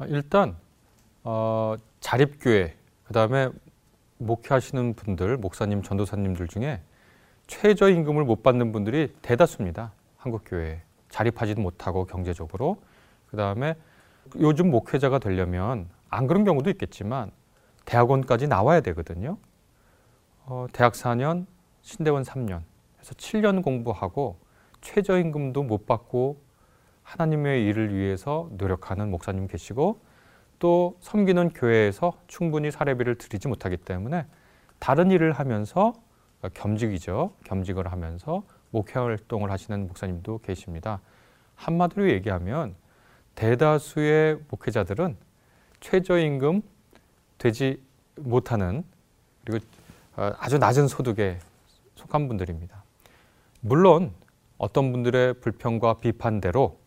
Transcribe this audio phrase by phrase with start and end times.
[0.00, 0.56] 아, 일단
[1.24, 3.50] 어, 자립교회 그다음에
[4.16, 6.80] 목회하시는 분들 목사님 전도사님들 중에
[7.48, 9.92] 최저임금을 못 받는 분들이 대다수입니다.
[10.16, 12.82] 한국 교회에 자립하지도 못하고 경제적으로
[13.28, 13.74] 그다음에
[14.38, 17.30] 요즘 목회자가 되려면 안 그런 경우도 있겠지만
[17.84, 19.36] 대학원까지 나와야 되거든요.
[20.46, 21.44] 어, 대학 4년,
[21.82, 22.62] 신대원 3년
[23.00, 24.38] 해서 7년 공부하고
[24.80, 26.40] 최저임금도 못 받고
[27.10, 30.00] 하나님의 일을 위해서 노력하는 목사님 계시고
[30.60, 34.26] 또 섬기는 교회에서 충분히 사례비를 드리지 못하기 때문에
[34.78, 35.94] 다른 일을 하면서
[36.54, 37.34] 겸직이죠.
[37.44, 41.00] 겸직을 하면서 목회 활동을 하시는 목사님도 계십니다.
[41.56, 42.76] 한마디로 얘기하면
[43.34, 45.16] 대다수의 목회자들은
[45.80, 46.62] 최저임금
[47.38, 47.82] 되지
[48.16, 48.84] 못하는
[49.44, 49.64] 그리고
[50.16, 51.38] 어, 아주 낮은 소득에
[51.96, 52.84] 속한 분들입니다.
[53.60, 54.12] 물론
[54.58, 56.78] 어떤 분들의 불평과 비판대로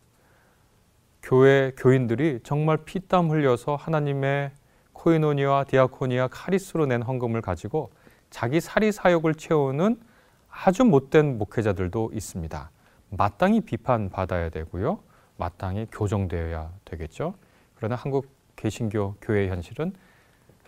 [1.24, 4.52] 교회 교인들이 정말 피땀 흘려서 하나님의
[4.92, 7.92] 코이노니와 디아코니아 카리스로 낸 헌금을 가지고
[8.30, 10.02] 자기 사리 사욕을 채우는
[10.50, 12.72] 아주 못된 목회자들도 있습니다.
[13.10, 15.00] 마땅히 비판받아야 되고요.
[15.38, 17.36] 마땅히 교정되어야 되겠죠.
[17.76, 19.94] 그러나 한국 개신교 교회의 현실은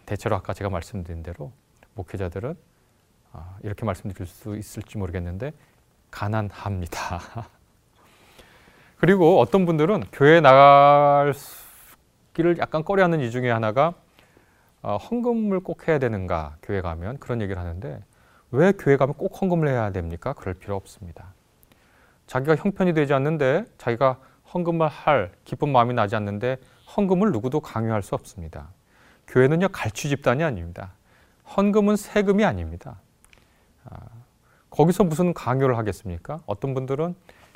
[0.05, 1.51] 대체로 아까 제가 말씀드린 대로
[1.95, 2.55] 목회자들은
[3.33, 5.51] 아, 이렇게 말씀드릴 수 있을지 모르겠는데
[6.11, 7.49] 가난합니다.
[9.05, 11.31] 그리고 어떤 분들은 교회 나갈
[12.33, 13.93] 길을 약간 꺼려하는 이유 중에 하나가
[14.81, 18.03] 어, 헌금을 꼭 해야 되는가 교회 가면 그런 얘기를 하는데
[18.49, 20.33] 왜 교회 가면 꼭 헌금을 해야 됩니까?
[20.33, 21.35] 그럴 필요 없습니다.
[22.25, 24.17] 자기가 형편이 되지 않는데 자기가
[24.51, 26.57] 헌금을 할 기쁜 마음이 나지 않는데
[26.97, 28.69] 헌금을 누구도 강요할 수 없습니다.
[29.27, 30.93] 교회는요 갈취 집단이 아닙니다.
[31.55, 32.99] 헌금은 세금이 아닙니다.
[33.87, 33.97] 아,
[34.71, 36.41] 거기서 무슨 강요를 하겠습니까?
[36.47, 37.13] 어떤 분들은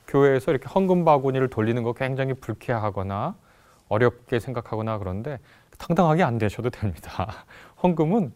[0.10, 3.36] 교회에서 이렇게 헌금 바구니를 돌리는 거 굉장히 불쾌하거나
[3.88, 5.40] 어렵게 생각하거나 그런데
[5.78, 7.46] 당당하게 안 되셔도 됩니다.
[7.82, 8.34] 헌금은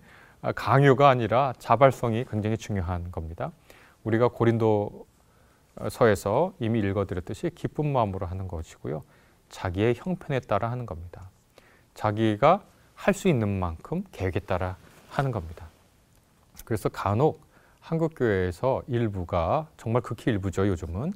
[0.56, 3.52] 강요가 아니라 자발성이 굉장히 중요한 겁니다.
[4.04, 5.04] 우리가 고린도서에서
[6.60, 9.04] 이미 읽어드렸듯이 기쁜 마음으로 하는 것이고요.
[9.50, 11.30] 자기의 형편에 따라 하는 겁니다.
[11.94, 12.64] 자기가
[12.96, 14.78] 할 수 있는 만큼 계획에 따라
[15.10, 15.68] 하는 겁니다.
[16.64, 17.42] 그래서 간혹
[17.82, 20.68] 한국 교회에서 일부가 정말 극히 일부죠.
[20.68, 21.14] 요즘은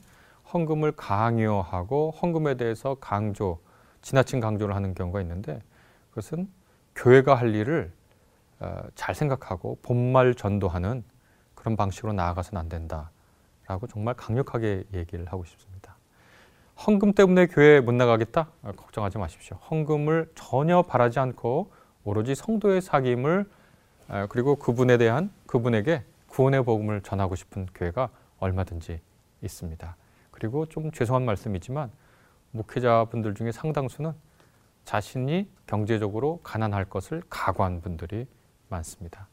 [0.53, 3.59] 헌금을 강요하고 헌금에 대해서 강조,
[4.01, 5.61] 지나친 강조를 하는 경우가 있는데
[6.09, 6.49] 그것은
[6.95, 7.91] 교회가 할 일을
[8.59, 11.03] 어, 잘 생각하고 본말 전도하는
[11.53, 15.95] 그런 방식으로 나아가서는 안 된다라고 정말 강력하게 얘기를 하고 싶습니다.
[16.85, 18.49] 헌금 때문에 교회 못 나가겠다?
[18.63, 19.57] 어, 걱정하지 마십시오.
[19.69, 21.71] 헌금을 전혀 바라지 않고
[22.03, 23.47] 오로지 성도의 사귐을
[24.09, 28.09] 어, 그리고 그분에 대한 그분에게 구원의 복음을 전하고 싶은 교회가
[28.39, 29.01] 얼마든지
[29.41, 29.95] 있습니다.
[30.37, 31.89] 그리고 좀 죄송한 말씀이지만
[32.51, 34.13] 목회자분들 중에 상당수는
[34.85, 38.27] 자신이 경제적으로 가난할 것을 각오한 분들이
[38.69, 39.27] 많습니다.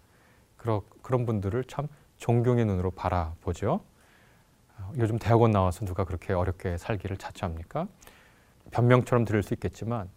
[0.57, 3.83] 그러, 그런 분들을 참 존경의 눈으로 바라보죠.
[4.79, 7.87] 어, 요즘 대학원 나와서 누가 그렇게 어렵게 살기를 자처합니까?
[8.71, 10.09] 변명처럼 들을 수 있겠지만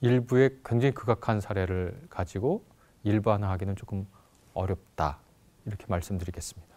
[0.00, 2.64] 일부의 굉장히 극악한 사례를 가지고
[3.04, 4.08] 일반화하기는 조금
[4.54, 5.20] 어렵다
[5.66, 6.75] 이렇게 말씀드리겠습니다.